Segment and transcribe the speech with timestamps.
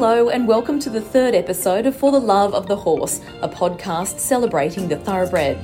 [0.00, 3.48] Hello, and welcome to the third episode of For the Love of the Horse, a
[3.50, 5.58] podcast celebrating the thoroughbred.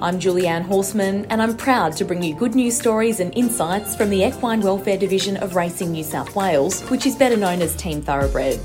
[0.00, 4.08] I'm Julianne Horseman, and I'm proud to bring you good news stories and insights from
[4.08, 8.00] the Equine Welfare Division of Racing New South Wales, which is better known as Team
[8.00, 8.58] Thoroughbred.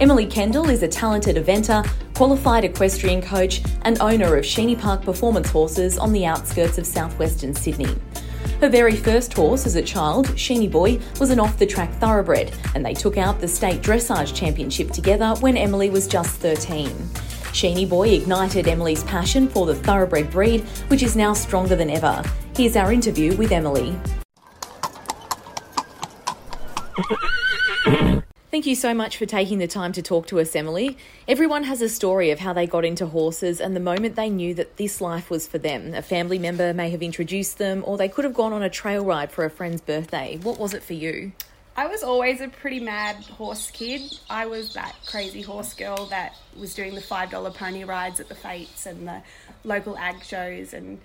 [0.00, 5.50] Emily Kendall is a talented eventer, qualified equestrian coach, and owner of Sheany Park Performance
[5.50, 7.94] Horses on the outskirts of southwestern Sydney.
[8.60, 12.52] Her very first horse as a child, Sheany Boy, was an off the track thoroughbred,
[12.74, 16.88] and they took out the state dressage championship together when Emily was just 13.
[17.52, 22.20] Sheany Boy ignited Emily's passion for the thoroughbred breed, which is now stronger than ever.
[22.56, 23.96] Here's our interview with Emily.
[28.58, 30.98] Thank you so much for taking the time to talk to us, Emily.
[31.28, 34.52] Everyone has a story of how they got into horses and the moment they knew
[34.54, 35.94] that this life was for them.
[35.94, 39.04] A family member may have introduced them, or they could have gone on a trail
[39.04, 40.40] ride for a friend's birthday.
[40.42, 41.30] What was it for you?
[41.76, 44.18] I was always a pretty mad horse kid.
[44.28, 48.34] I was that crazy horse girl that was doing the $5 pony rides at the
[48.34, 49.22] fetes and the
[49.62, 50.98] local ag shows and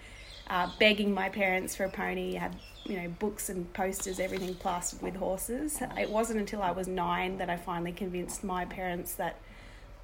[0.48, 2.56] uh, begging my parents for a pony, had
[2.86, 5.80] you know books and posters, everything plastered with horses.
[5.98, 9.38] It wasn't until I was nine that I finally convinced my parents that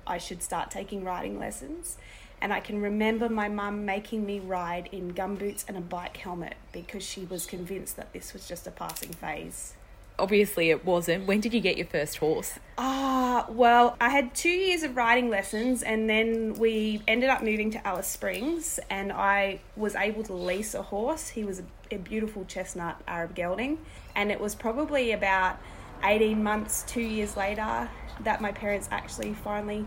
[0.08, 1.98] I should start taking riding lessons.
[2.42, 6.56] And I can remember my mum making me ride in gumboots and a bike helmet
[6.72, 9.73] because she was convinced that this was just a passing phase.
[10.20, 11.25] Obviously, it wasn't.
[11.25, 12.59] When did you get your first horse?
[12.78, 17.72] Ah, well, I had two years of riding lessons, and then we ended up moving
[17.72, 21.30] to Alice Springs, and I was able to lease a horse.
[21.30, 23.80] He was a, a beautiful chestnut Arab gelding,
[24.16, 25.58] and it was probably about
[26.03, 27.89] 18 months, two years later,
[28.22, 29.86] that my parents actually finally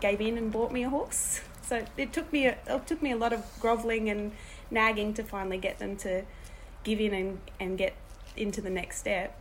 [0.00, 1.40] gave in and bought me a horse.
[1.68, 4.32] So it took me a, it took me a lot of groveling and
[4.70, 6.24] nagging to finally get them to
[6.82, 7.94] give in and, and get
[8.34, 9.38] into the next step.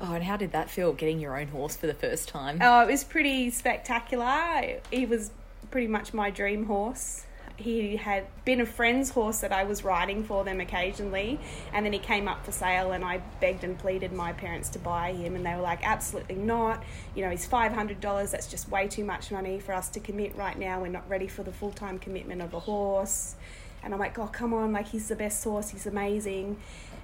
[0.00, 2.58] Oh, and how did that feel getting your own horse for the first time?
[2.60, 4.80] Oh, it was pretty spectacular.
[4.90, 5.30] He was
[5.70, 7.24] pretty much my dream horse.
[7.56, 11.38] He had been a friend's horse that I was riding for them occasionally,
[11.72, 14.78] and then he came up for sale, and I begged and pleaded my parents to
[14.80, 16.82] buy him, and they were like, absolutely not.
[17.14, 20.58] You know, he's $500, that's just way too much money for us to commit right
[20.58, 20.80] now.
[20.80, 23.36] We're not ready for the full time commitment of a horse.
[23.84, 26.56] And I'm like, oh, come on, like, he's the best horse, he's amazing.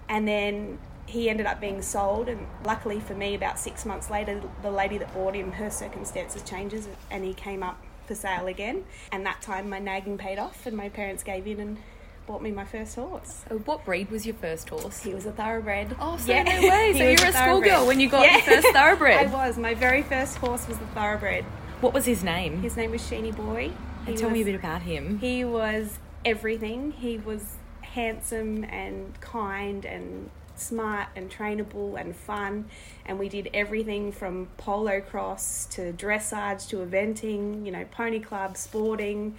[0.09, 4.43] And then he ended up being sold and luckily for me about six months later
[4.61, 8.85] the lady that bought him her circumstances changes and he came up for sale again
[9.11, 11.79] and that time my nagging paid off and my parents gave in and
[12.27, 13.43] bought me my first horse.
[13.65, 15.03] What breed was your first horse?
[15.03, 15.97] He was a thoroughbred.
[15.99, 16.43] Oh, so yeah.
[16.43, 16.93] no way.
[16.99, 18.35] So you were a, a schoolgirl when you got yeah.
[18.35, 19.29] your first thoroughbred.
[19.29, 19.57] I was.
[19.57, 21.45] My very first horse was the thoroughbred.
[21.81, 22.61] What was his name?
[22.61, 23.71] His name was Sheany Boy.
[24.05, 25.19] He and tell was, me a bit about him.
[25.21, 26.93] He was everything.
[26.93, 32.67] He was handsome and kind and smart and trainable and fun.
[33.07, 39.37] And we did everything from polocrosse to dressage to eventing, you know, pony club, sporting.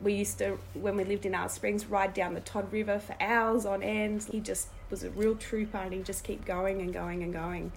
[0.00, 3.16] We used to, when we lived in Alice Springs, ride down the Todd River for
[3.20, 4.26] hours on end.
[4.30, 7.72] He just was a real trooper and he just kept going and going and going.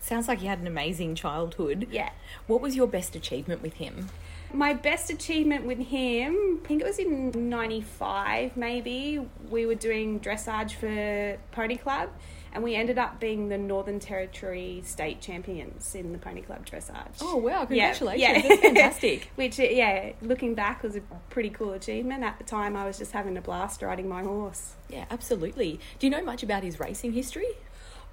[0.00, 1.88] Sounds like you had an amazing childhood.
[1.90, 2.10] Yeah.
[2.46, 4.08] What was your best achievement with him?
[4.52, 9.24] My best achievement with him, I think it was in 95 maybe.
[9.48, 12.10] We were doing dressage for Pony Club
[12.52, 17.18] and we ended up being the Northern Territory state champions in the Pony Club dressage.
[17.20, 17.64] Oh wow!
[17.64, 18.20] Congratulations!
[18.20, 18.48] Yeah, yeah.
[18.48, 19.30] that's fantastic.
[19.36, 22.24] Which, yeah, looking back, was a pretty cool achievement.
[22.24, 24.74] At the time, I was just having a blast riding my horse.
[24.88, 25.78] Yeah, absolutely.
[25.98, 27.50] Do you know much about his racing history?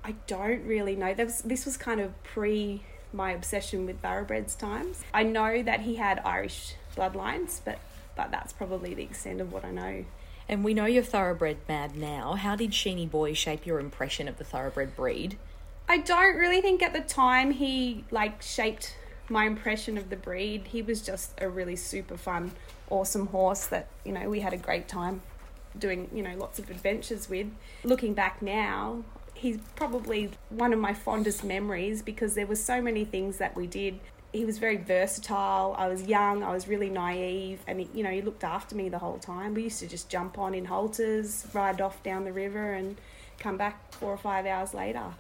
[0.08, 1.14] I don't really know.
[1.18, 2.82] Was, this was kind of pre
[3.12, 5.04] my obsession with thoroughbreds times.
[5.14, 7.80] I know that he had Irish bloodlines, but
[8.16, 10.06] but that's probably the extent of what I know.
[10.48, 12.36] And we know you're thoroughbred mad now.
[12.36, 15.38] How did Sheany Boy shape your impression of the thoroughbred breed?
[15.90, 18.96] I don't really think at the time he like shaped
[19.28, 20.68] my impression of the breed.
[20.68, 22.54] He was just a really super fun,
[22.90, 25.22] awesome horse that, you know, we had a great time
[25.78, 27.48] doing, you know, lots of adventures with.
[27.84, 29.04] Looking back now,
[29.38, 33.68] he's probably one of my fondest memories because there were so many things that we
[33.68, 34.00] did.
[34.34, 35.76] He was very versatile.
[35.78, 36.44] I was young.
[36.44, 39.54] I was really naive, and he, you know he looked after me the whole time.
[39.54, 42.98] We used to just jump on in halters, ride off down the river, and
[43.40, 45.14] come back four or five hours later.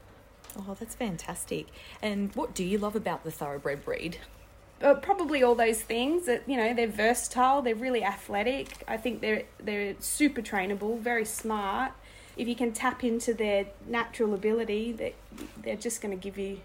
[0.58, 1.68] Oh, that's fantastic!
[2.02, 4.18] And what do you love about the thoroughbred breed?
[4.82, 7.62] Uh, probably all those things that you know they're versatile.
[7.62, 8.84] They're really athletic.
[8.88, 11.94] I think they're they're super trainable, very smart
[12.38, 15.14] if you can tap into their natural ability, that
[15.64, 16.60] they're just going to give you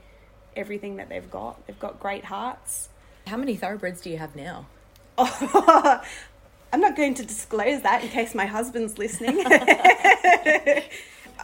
[0.55, 1.67] everything that they've got.
[1.67, 2.89] They've got great hearts.
[3.27, 4.67] How many thoroughbreds do you have now?
[5.17, 6.03] Oh,
[6.73, 9.45] I'm not going to disclose that in case my husband's listening.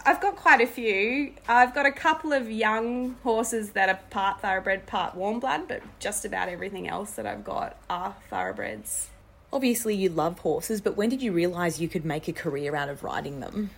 [0.05, 1.33] I've got quite a few.
[1.49, 5.83] I've got a couple of young horses that are part thoroughbred, part warm blood, but
[6.01, 9.09] just about everything else that I've got are thoroughbreds.
[9.53, 12.89] Obviously, you love horses, but when did you realise you could make a career out
[12.89, 13.71] of riding them?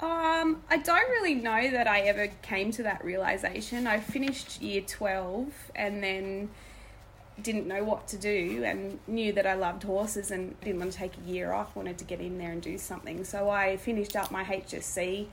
[0.00, 3.86] Um, I don't really know that I ever came to that realization.
[3.86, 6.50] I finished year 12 and then
[7.42, 10.98] didn't know what to do and knew that I loved horses and didn't want to
[10.98, 13.24] take a year off, wanted to get in there and do something.
[13.24, 15.26] So I finished up my HSC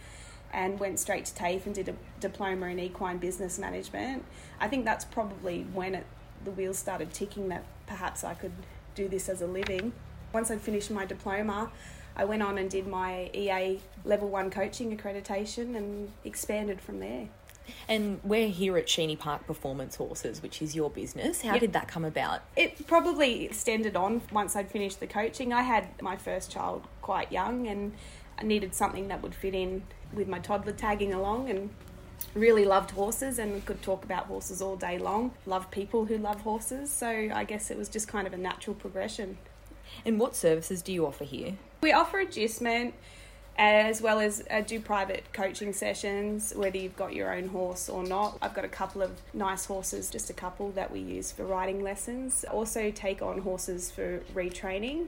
[0.54, 4.24] and went straight to TAFE and did a diploma in equine business management.
[4.62, 6.06] I think that's probably when it,
[6.46, 8.54] the wheels started ticking that perhaps I could
[8.96, 9.92] do this as a living.
[10.32, 11.72] Once I'd finished my diploma,
[12.16, 17.28] I went on and did my EA level one coaching accreditation and expanded from there.
[17.88, 21.42] And we're here at Sheany Park Performance Horses, which is your business.
[21.42, 21.60] How Yep.
[21.62, 22.42] did that come about?
[22.58, 25.54] It probably extended on once I'd finished the coaching.
[25.54, 27.94] I had my first child quite young and
[28.38, 29.84] I needed something that would fit in
[30.14, 31.70] with my toddler tagging along and
[32.36, 35.32] really loved horses and could talk about horses all day long.
[35.46, 38.76] Love people who love horses, so I guess it was just kind of a natural
[38.76, 39.38] progression.
[40.06, 41.58] And what services do you offer here?
[41.82, 42.94] We offer agistment
[43.58, 48.04] as well as uh, do private coaching sessions, whether you've got your own horse or
[48.04, 48.38] not.
[48.42, 51.84] I've got a couple of nice horses, just a couple that we use for riding
[51.84, 52.46] lessons.
[52.52, 55.08] Also, take on horses for retraining.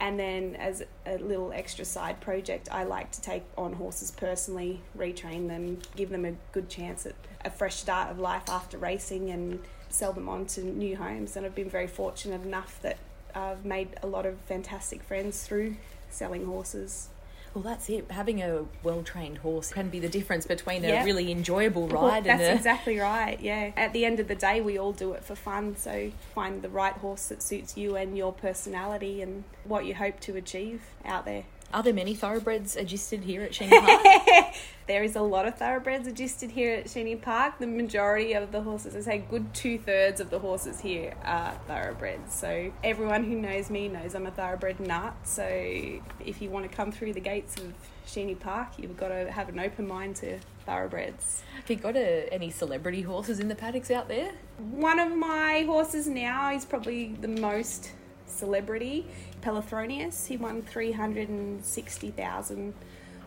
[0.00, 4.80] And then, as a little extra side project, I like to take on horses personally,
[4.98, 9.30] retrain them, give them a good chance at a fresh start of life after racing,
[9.30, 9.60] and
[9.90, 11.36] sell them on to new homes.
[11.36, 12.96] And I've been very fortunate enough that
[13.34, 15.76] I've made a lot of fantastic friends through
[16.10, 17.08] selling horses.
[17.54, 18.10] Well, that's it.
[18.10, 21.04] Having a well trained horse can be the difference between a Yeah.
[21.04, 22.52] really enjoyable Well, ride that's a.
[22.52, 23.38] exactly right.
[23.40, 23.70] Yeah.
[23.76, 25.76] At the end of the day, we all do it for fun.
[25.76, 30.18] So find the right horse that suits you and your personality and what you hope
[30.20, 31.44] to achieve out there.
[31.74, 34.54] Are there many thoroughbreds agisted here at Sheany Park?
[34.86, 37.58] There is a lot of thoroughbreds agisted here at Sheany Park.
[37.58, 41.58] The majority of the horses, I say, good two thirds of the horses here are
[41.66, 42.34] thoroughbreds.
[42.34, 45.14] So everyone who knows me knows I'm a thoroughbred nut.
[45.24, 47.72] So if you want to come through the gates of
[48.06, 51.42] Sheany Park, you've got to have an open mind to thoroughbreds.
[51.56, 54.32] Have you got a, any celebrity horses in the paddocks out there?
[54.58, 57.92] One of my horses now is probably the most
[58.26, 59.06] celebrity,
[59.42, 60.26] Pelothronius.
[60.26, 62.74] He won 360,000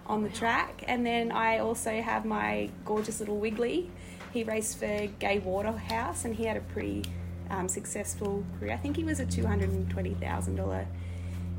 [0.06, 0.84] on the track.
[0.88, 3.90] And then I also have my gorgeous little Wiggly.
[4.34, 7.04] He raced for Gay Waterhouse and he had a pretty
[7.50, 8.74] um, successful career.
[8.74, 10.86] I think he was a $220,000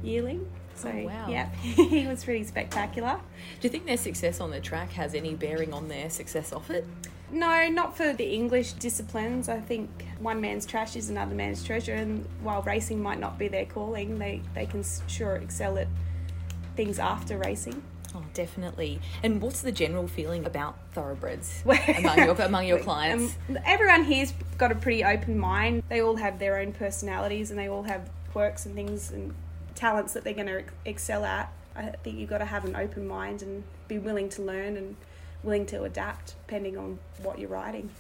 [0.03, 0.47] yearling.
[0.79, 1.27] So, Oh, wow.
[1.29, 3.19] yeah, he was pretty spectacular.
[3.61, 6.71] Do you think their success on the track has any bearing on their success off
[6.71, 6.87] it?
[7.31, 9.49] No, not for the English disciplines.
[9.49, 13.49] I think one man's trash is another man's treasure, and while racing might not be
[13.49, 15.89] their calling, they, they can sure excel at
[16.77, 17.83] things after racing.
[18.15, 19.01] Oh, definitely.
[19.23, 21.63] And what's the general feeling about thoroughbreds
[21.99, 23.37] among your, among your clients?
[23.51, 25.83] Um, everyone here's got a pretty open mind.
[25.91, 29.35] They all have their own personalities, and they all have quirks and things and
[29.79, 31.53] talents that they're going to excel at.
[31.77, 34.97] I think you've got to have an open mind and be willing to learn and
[35.43, 37.91] willing to adapt depending on what you're riding.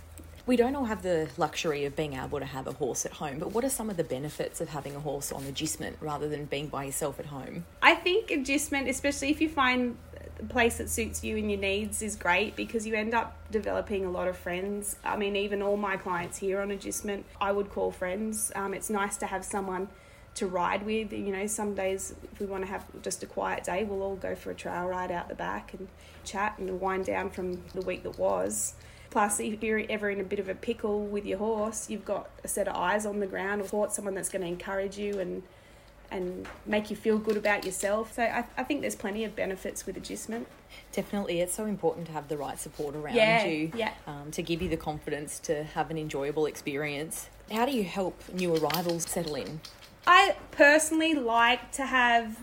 [0.44, 3.38] We don't all have the luxury of being able to have a horse at home,
[3.38, 6.46] but what are some of the benefits of having a horse on agistment rather than
[6.46, 7.66] being by yourself at home?
[7.82, 9.98] I think agistment, especially if you find
[10.40, 14.06] a place that suits you and your needs, is great because you end up developing
[14.06, 14.96] a lot of friends.
[15.04, 18.50] I mean, even all my clients here on agistment, I would call friends.
[18.56, 19.88] Um, it's nice to have someone
[20.38, 21.12] to ride with.
[21.12, 24.16] You know, some days if we want to have just a quiet day, we'll all
[24.16, 25.88] go for a trail ride out the back and
[26.24, 28.74] chat and wind down from the week that was.
[29.10, 32.28] Plus, if you're ever in a bit of a pickle with your horse, you've got
[32.44, 35.42] a set of eyes on the ground, or someone that's going to encourage you and
[36.10, 38.14] and make you feel good about yourself.
[38.14, 40.46] So I, I think there's plenty of benefits with agistment.
[40.92, 43.92] Definitely, it's so important to have the right support around Yeah, you yeah.
[44.06, 47.28] um, to give you the confidence to have an enjoyable experience.
[47.52, 49.60] How do you help new arrivals settle in?
[50.10, 52.42] I personally like to have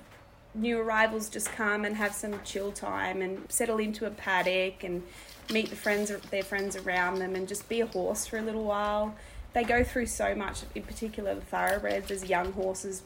[0.53, 5.01] new arrivals just come and have some chill time and settle into a paddock and
[5.51, 8.63] meet the friends their friends around them and just be a horse for a little
[8.63, 9.15] while.
[9.53, 13.01] They go through so much, in particular the thoroughbreds as young horses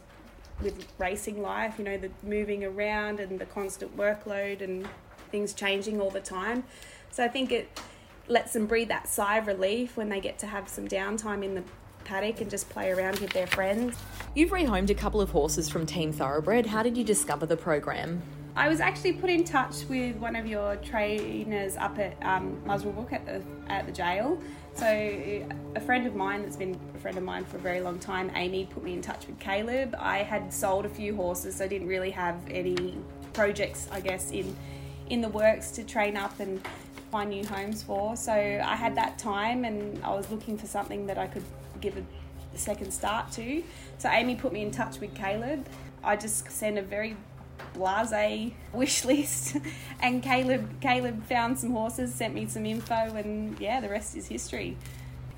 [0.61, 4.85] with racing life, you know, the moving around and the constant workload and
[5.31, 6.65] things changing all the time.
[7.11, 7.79] So I think it
[8.27, 11.55] lets them breathe that sigh of relief when they get to have some downtime in
[11.55, 11.63] the
[12.09, 13.95] paddock and just play around with their friends.
[14.33, 16.65] You've rehomed a couple of horses from Team Thoroughbred.
[16.65, 18.23] How did you discover the program?
[18.55, 23.13] I was actually put in touch with one of your trainers up at um, Muswellbrook
[23.13, 24.41] at the at the jail.
[24.73, 27.99] So a friend of mine that's been a friend of mine for a very long
[27.99, 29.95] time, Amy, put me in touch with Caleb.
[29.99, 32.97] I had sold a few horses, so I didn't really have any
[33.33, 34.55] projects, I guess, in
[35.11, 36.59] in the works to train up and
[37.09, 38.15] find new homes for.
[38.15, 41.43] So I had that time and I was looking for something that I could
[41.81, 42.03] give a
[42.57, 43.63] second start to.
[43.97, 45.67] So Amy put me in touch with Caleb.
[46.03, 47.15] I just sent a very
[47.73, 49.57] blase wish list
[50.01, 54.27] and Caleb Caleb found some horses, sent me some info and yeah, the rest is
[54.27, 54.77] history.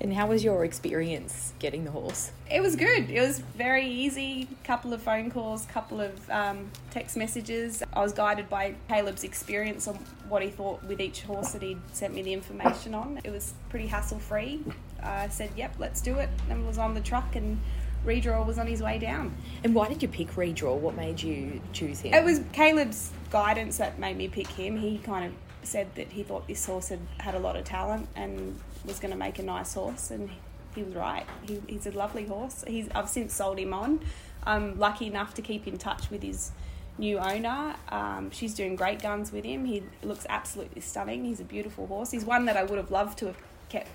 [0.02, 2.32] And how was your experience getting the horse?
[2.50, 3.08] It was good.
[3.08, 4.48] It was very easy.
[4.64, 7.84] Couple of phone calls, couple of um, text messages.
[7.92, 9.94] I was guided by Caleb's experience on
[10.28, 13.20] what he thought with each horse that he'd sent me the information on.
[13.22, 14.64] It was pretty hassle free.
[15.00, 17.60] I said, "Yep, let's do it." And was on the truck and
[18.04, 19.36] Redraw was on his way down.
[19.62, 20.76] And why did you pick Redraw?
[20.76, 22.12] What made you choose him?
[22.12, 24.76] It was Caleb's guidance that made me pick him.
[24.76, 25.32] He kind of
[25.62, 29.12] said that he thought this horse had had a lot of talent and was going
[29.12, 30.30] to make a nice horse, and
[30.74, 31.26] he was right.
[31.46, 32.64] He, he's a lovely horse.
[32.66, 34.00] He's I've since sold him on.
[34.44, 36.50] I'm lucky enough to keep in touch with his
[36.98, 37.74] new owner.
[37.88, 39.64] Um, she's doing great guns with him.
[39.64, 41.24] He looks absolutely stunning.
[41.24, 42.10] He's a beautiful horse.
[42.10, 43.36] He's one that I would have loved to have
[43.68, 43.88] kept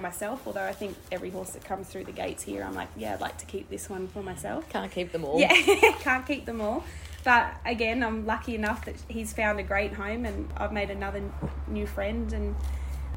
[0.00, 3.14] myself, although I think every horse that comes through the gates here, I'm like, yeah,
[3.14, 4.68] I'd like to keep this one for myself.
[4.68, 5.40] Can't keep them all.
[5.40, 5.52] Yeah,
[6.00, 6.84] can't keep them all.
[7.24, 11.22] But again, I'm lucky enough that he's found a great home and I've made another
[11.68, 12.56] new friend and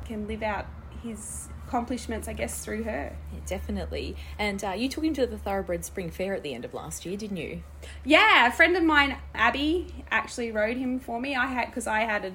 [0.05, 0.65] can live out
[1.01, 3.15] his accomplishments, I guess, through her.
[3.33, 4.15] Yeah, definitely.
[4.37, 7.05] And uh, you took him to the Thoroughbred Spring Fair at the end of last
[7.05, 7.63] year, didn't you?
[8.03, 11.35] Yeah, a friend of mine, Abby, actually rode him for me.
[11.35, 12.33] I had because I had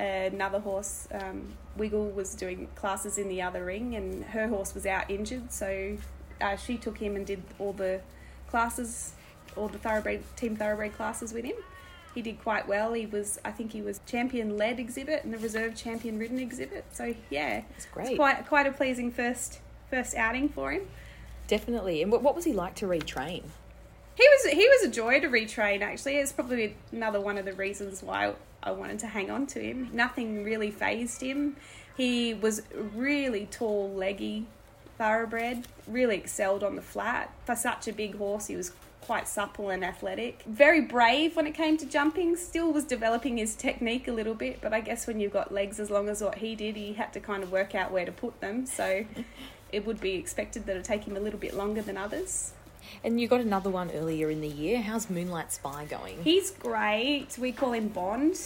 [0.00, 1.08] a, another horse.
[1.12, 5.52] Um, Wiggle was doing classes in the other ring, and her horse was out injured,
[5.52, 5.96] so
[6.40, 8.00] uh, she took him and did all the
[8.48, 9.12] classes,
[9.58, 11.56] all the thoroughbred team thoroughbred classes with him
[12.18, 12.94] he did quite well.
[12.94, 16.84] He was, I think, he was champion led exhibit and the reserve champion ridden exhibit.
[16.92, 18.08] So yeah, it's great.
[18.08, 20.82] It's quite quite a pleasing first first outing for him.
[21.46, 22.02] Definitely.
[22.02, 23.44] And what was he like to retrain?
[24.16, 25.80] He was he was a joy to retrain.
[25.80, 28.34] Actually, it's probably another one of the reasons why
[28.64, 29.90] I wanted to hang on to him.
[29.92, 31.56] Nothing really fazed him.
[31.96, 34.46] He was really tall, leggy
[34.96, 35.68] thoroughbred.
[35.86, 38.48] Really excelled on the flat for such a big horse.
[38.48, 38.72] He was
[39.08, 40.42] quite supple and athletic.
[40.46, 44.60] Very brave when it came to jumping, still was developing his technique a little bit,
[44.60, 47.14] but I guess when you've got legs as long as what he did, he had
[47.14, 48.66] to kind of work out where to put them.
[48.66, 49.06] So
[49.72, 52.52] it would be expected that it'd take him a little bit longer than others.
[53.02, 54.82] And you got another one earlier in the year.
[54.82, 56.22] How's Moonlight Spy going?
[56.22, 57.38] He's great.
[57.38, 58.38] We call him Bond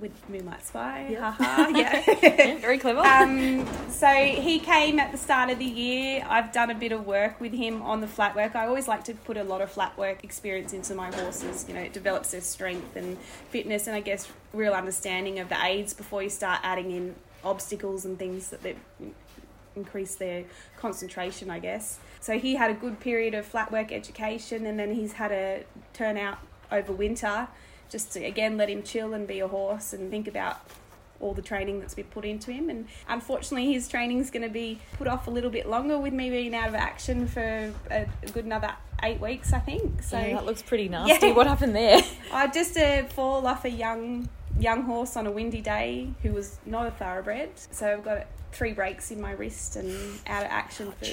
[0.00, 1.08] with Moonlight Spy.
[1.10, 1.32] Yeah.
[1.32, 1.68] Haha.
[1.76, 2.02] yeah.
[2.22, 2.58] yeah.
[2.58, 3.00] Very clever.
[3.00, 6.24] Um, so he came at the start of the year.
[6.28, 8.56] I've done a bit of work with him on the flat work.
[8.56, 11.66] I always like to put a lot of flat work experience into my horses.
[11.68, 13.18] You know, it develops their strength and
[13.50, 18.04] fitness, and I guess real understanding of the aids before you start adding in obstacles
[18.04, 18.76] and things that they
[19.74, 20.44] increase their
[20.76, 21.98] concentration, I guess.
[22.20, 25.64] So he had a good period of flat work education, and then he's had a
[25.92, 26.38] turnout
[26.70, 27.48] over winter
[27.92, 30.60] just to again let him chill and be a horse and think about
[31.22, 32.68] all the training that's been put into him.
[32.68, 36.28] And unfortunately, his training's going to be put off a little bit longer with me
[36.28, 40.02] being out of action for a, good another eight weeks, I think.
[40.02, 41.28] So yeah, that looks pretty nasty.
[41.28, 41.34] Yeah.
[41.34, 42.02] What happened there?
[42.32, 46.58] I just a fall off a young young horse on a windy day who was
[46.66, 47.50] not a thoroughbred.
[47.54, 51.06] So I've got three breaks in my wrist and out of action for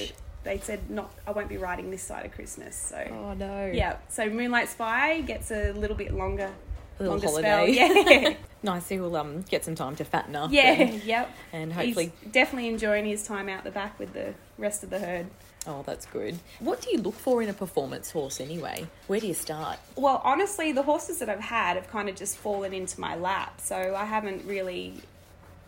[0.44, 2.76] they said not I won't be riding this side of Christmas.
[2.76, 3.72] So Oh no.
[3.74, 3.98] Yeah.
[4.10, 6.52] So Moonlight Spy gets a little bit longer
[7.00, 7.74] a little longer holiday.
[7.74, 8.22] spell.
[8.22, 8.34] Yeah.
[8.64, 8.90] nice.
[8.90, 10.52] He will um get some time to fatten up.
[10.52, 11.30] Yeah, and, yep.
[11.54, 15.00] And hopefully He's definitely enjoying his time out the back with the rest of the
[15.00, 15.28] herd.
[15.68, 16.40] Oh, that's good.
[16.60, 18.88] What do you look for in a performance horse anyway?
[19.08, 19.78] Where do you start?
[19.96, 23.60] Well, honestly, the horses that I've had have kind of just fallen into my lap.
[23.62, 25.02] So I haven't really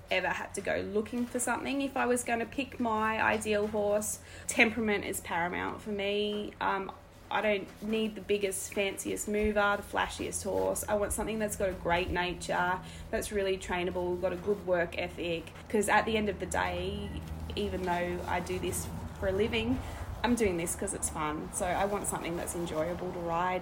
[0.10, 1.82] ever had to go looking for something.
[1.82, 6.54] If I was going to pick my ideal horse, temperament is paramount for me.
[6.62, 6.92] Um,
[7.32, 10.84] I don't need the biggest, fanciest mover, the flashiest horse.
[10.88, 12.74] I want something that's got a great nature,
[13.10, 15.52] that's really trainable, got a good work ethic.
[15.68, 17.10] Because at the end of the day,
[17.56, 18.88] even though I do this
[19.20, 19.80] for a living,
[20.24, 21.50] I'm doing this because it's fun.
[21.54, 23.62] So I want something that's enjoyable to ride.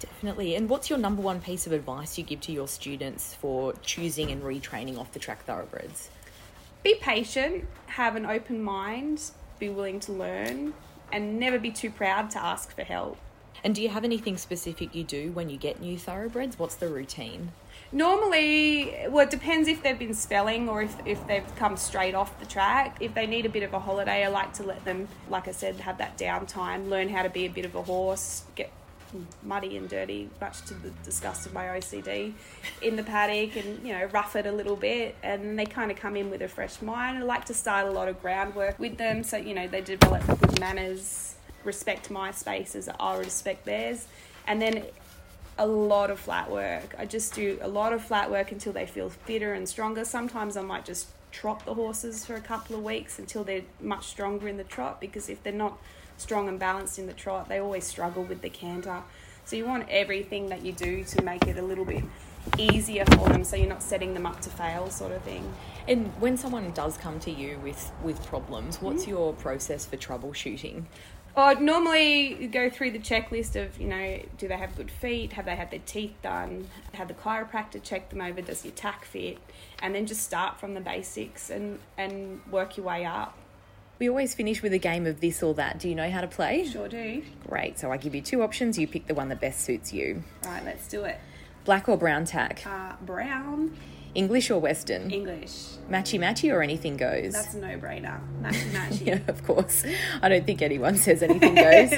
[0.00, 0.54] Definitely.
[0.54, 4.30] And what's your number one piece of advice you give to your students for choosing
[4.30, 6.08] and retraining off the track thoroughbreds?
[6.84, 10.72] Be patient, have an open mind, be willing to learn,
[11.12, 13.18] and never be too proud to ask for help.
[13.64, 16.58] And do you have anything specific you do when you get new thoroughbreds?
[16.58, 17.52] What's the routine?
[17.90, 22.38] Normally, well, it depends if they've been spelling or if, if they've come straight off
[22.38, 22.98] the track.
[23.00, 25.52] If they need a bit of a holiday, I like to let them, like I
[25.52, 28.70] said, have that downtime, learn how to be a bit of a horse, get
[29.42, 32.32] muddy and dirty, much to the disgust of my OCD,
[32.82, 35.16] in the paddock and, you know, rough it a little bit.
[35.22, 37.18] And they kind of come in with a fresh mind.
[37.18, 40.26] I like to start a lot of groundwork with them so, you know, they develop
[40.26, 41.34] good manners,
[41.64, 44.06] respect my space as I respect theirs.
[44.46, 44.84] And then
[45.58, 46.94] a lot of flat work.
[46.98, 50.04] I just do a lot of flat work until they feel fitter and stronger.
[50.04, 54.06] Sometimes I might just trot the horses for a couple of weeks until they're much
[54.06, 55.78] stronger in the trot because if they're not
[56.16, 59.02] strong and balanced in the trot, they always struggle with the canter.
[59.44, 62.04] So you want everything that you do to make it a little bit
[62.56, 65.52] easier for them so you're not setting them up to fail sort of thing.
[65.86, 69.10] And when someone does come to you with, with problems, what's Mm-hmm.
[69.10, 70.84] your process for troubleshooting?
[71.40, 75.34] Oh, normally go through the checklist of, you know, do they have good feet?
[75.34, 76.66] Have they had their teeth done?
[76.94, 78.42] Have the chiropractor check them over?
[78.42, 79.38] Does your tack fit?
[79.80, 83.38] And then just start from the basics and, and work your way up.
[84.00, 85.78] We always finish with a game of this or that.
[85.78, 86.68] Do you know how to play?
[86.68, 87.22] Sure do.
[87.46, 87.78] Great.
[87.78, 88.76] So I give you two options.
[88.76, 90.24] You pick the one that best suits you.
[90.44, 91.20] Right, let's do it.
[91.64, 92.66] Black or brown tack?
[92.66, 93.76] Uh, brown,
[94.14, 95.10] English or Western?
[95.10, 95.50] English.
[95.90, 97.32] Matchy matchy or anything goes?
[97.32, 98.20] That's a no brainer.
[98.42, 99.06] Matchy matchy.
[99.06, 99.84] yeah, of course.
[100.22, 101.92] I don't think anyone says anything goes.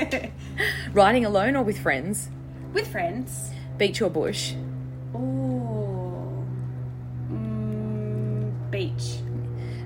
[0.92, 2.28] Riding alone or with friends?
[2.72, 3.50] With friends.
[3.78, 4.52] Beach or bush?
[5.14, 6.46] Ooh.
[7.32, 9.18] Mm, beach.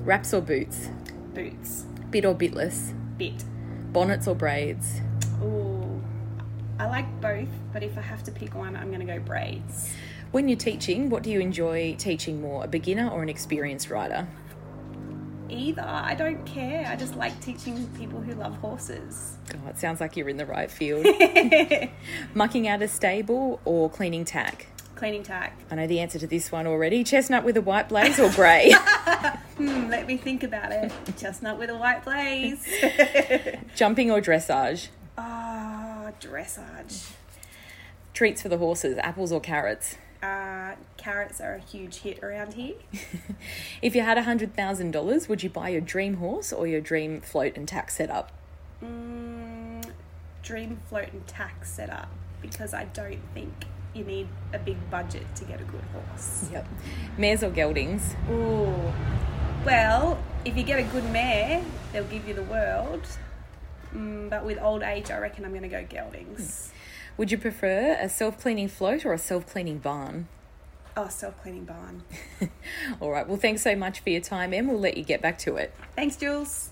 [0.02, 0.90] Wraps or boots?
[1.34, 1.86] Boots.
[2.10, 2.92] Bit or bitless?
[3.16, 3.44] Bit.
[3.92, 5.00] Bonnets or braids?
[5.42, 6.02] Ooh.
[6.78, 9.92] I like both, but if I have to pick one, I'm going to go braids.
[10.34, 14.26] When you're teaching, what do you enjoy teaching more, a beginner or an experienced rider?
[15.48, 15.86] Either.
[15.86, 16.84] I don't care.
[16.88, 19.36] I just like teaching people who love horses.
[19.54, 21.06] Oh, it sounds like you're in the right field.
[22.34, 24.66] Mucking out a stable or cleaning tack?
[24.96, 25.56] Cleaning tack.
[25.70, 27.04] I know the answer to this one already.
[27.04, 28.74] Chestnut with a white blaze or grey?
[29.54, 30.90] Hmm, let me think about it.
[31.16, 32.66] Chestnut with a white blaze.
[33.76, 34.88] Jumping or dressage?
[35.16, 37.12] Ah, dressage.
[38.14, 39.96] Treats for the horses, apples or carrots?
[40.24, 42.76] Uh, carrots are a huge hit around here.
[43.82, 47.68] If you had $100,000, would you buy your dream horse or your dream float and
[47.68, 48.32] tack setup?
[48.82, 49.84] Mm,
[50.42, 52.08] dream float and tack setup
[52.40, 53.52] because I don't think
[53.92, 56.48] you need a big budget to get a good horse.
[56.50, 56.66] Yep.
[57.18, 58.14] Mares or geldings?
[58.30, 58.92] Ooh.
[59.66, 61.62] Well, if you get a good mare,
[61.92, 63.06] they'll give you the world.
[63.94, 66.70] Mm, but with old age, I reckon I'm going to go geldings.
[67.16, 70.28] Would you prefer a self cleaning float or a self cleaning barn?
[70.96, 72.02] Oh, self cleaning barn.
[73.00, 74.68] All right, well, thanks so much for your time, Em.
[74.68, 75.72] We'll let you get back to it.
[75.94, 76.70] Thanks, Jules.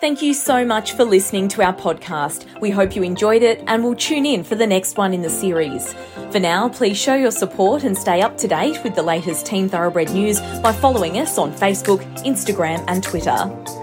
[0.00, 2.60] Thank you so much for listening to our podcast.
[2.60, 5.30] We hope you enjoyed it and will tune in for the next one in the
[5.30, 5.94] series.
[6.32, 9.68] For now, please show your support and stay up to date with the latest Team
[9.68, 13.81] Thoroughbred news by following us on Facebook, Instagram, and Twitter.